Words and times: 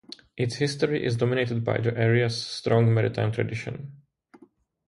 Its 0.35 0.55
history 0.55 1.05
is 1.05 1.15
dominated 1.15 1.63
by 1.63 1.77
the 1.79 1.95
area's 1.95 2.35
strong 2.43 2.91
maritime 2.91 3.31
tradition. 3.31 4.01